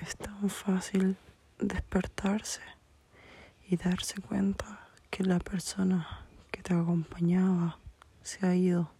[0.00, 1.16] es tan fácil
[1.58, 2.62] despertarse
[3.68, 7.78] y darse cuenta que la persona que te acompañaba
[8.22, 8.90] se ha ido.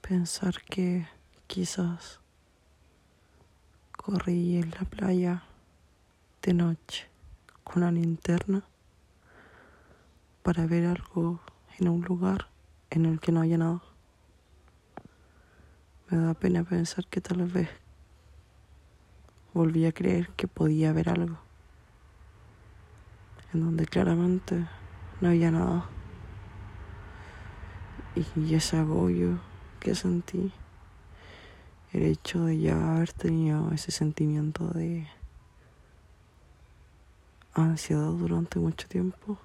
[0.00, 1.08] Pensar que
[1.48, 2.20] quizás
[3.96, 5.42] corrí en la playa
[6.42, 7.08] de noche
[7.64, 8.62] con una linterna
[10.44, 11.40] para ver algo
[11.78, 12.48] en un lugar
[12.90, 13.82] en el que no haya nada.
[16.08, 17.68] Me da pena pensar que tal vez
[19.56, 21.38] volví a creer que podía haber algo,
[23.54, 24.66] en donde claramente
[25.22, 25.86] no había nada.
[28.36, 29.40] Y ese agobio
[29.80, 30.52] que sentí,
[31.94, 35.08] el hecho de ya haber tenido ese sentimiento de
[37.54, 39.38] ansiedad durante mucho tiempo,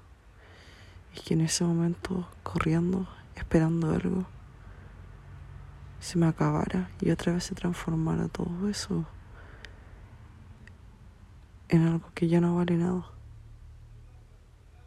[1.15, 4.25] y que en ese momento, corriendo, esperando algo,
[6.01, 9.05] se me acabara y otra vez se transformara todo eso
[11.71, 13.05] en algo que ya no vale nada.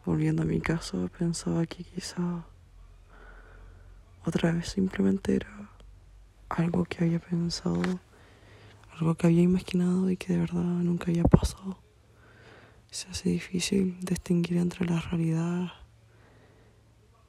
[0.05, 2.45] Volviendo a mi caso, pensaba que quizá
[4.23, 5.71] otra vez simplemente era
[6.47, 7.81] algo que había pensado,
[8.93, 11.79] algo que había imaginado y que de verdad nunca había pasado.
[12.91, 15.71] Se hace difícil distinguir entre la realidad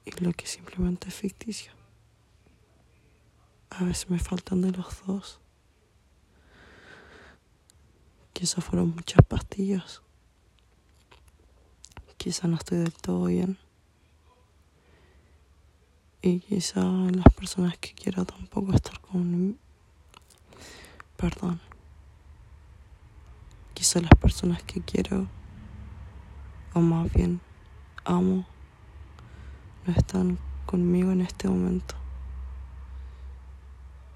[0.05, 1.71] y lo que simplemente es ficticio.
[3.71, 5.41] A veces me faltan de los dos.
[8.37, 10.03] Quizás fueron muchas pastillas.
[12.17, 13.57] Quizá no estoy del todo bien.
[16.21, 19.57] Y quizá las personas que quiero tampoco estar con...
[21.15, 21.59] Perdón.
[23.73, 25.27] Quizá las personas que quiero,
[26.75, 27.41] o más bien
[28.05, 28.45] amo,
[29.87, 31.95] no están conmigo en este momento.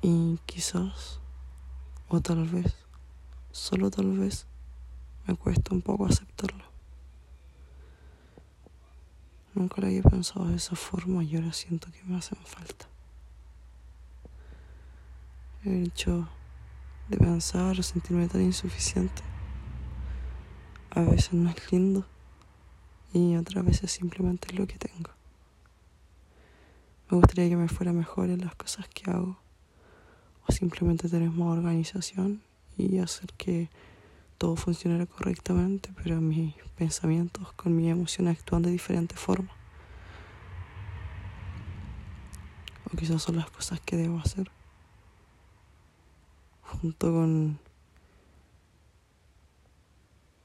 [0.03, 1.19] Y quizás,
[2.07, 2.75] o tal vez,
[3.51, 4.45] solo tal vez,
[5.27, 6.63] me cuesta un poco aceptarlo.
[9.53, 12.87] Nunca lo había pensado de esa forma y ahora siento que me hacen falta.
[15.65, 16.27] El hecho
[17.09, 19.21] de pensar o sentirme tan insuficiente
[20.89, 22.05] a veces no es lindo
[23.13, 25.11] y otras veces simplemente es lo que tengo.
[27.09, 29.37] Me gustaría que me fuera mejor en las cosas que hago
[30.47, 32.41] o simplemente tener más organización
[32.85, 33.69] y hacer que
[34.37, 39.51] todo funcionara correctamente, pero mis pensamientos con mis emociones actúan de diferente forma.
[42.91, 44.49] O quizás son las cosas que debo hacer.
[46.63, 47.59] Junto con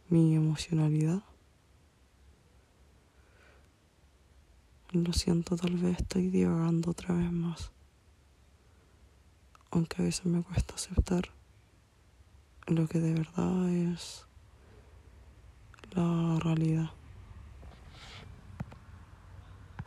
[0.08, 1.22] mi emocionalidad.
[4.92, 7.70] Lo siento, tal vez estoy divagando otra vez más
[9.76, 11.28] aunque a veces me cuesta aceptar
[12.66, 14.26] lo que de verdad es
[15.94, 16.90] la realidad.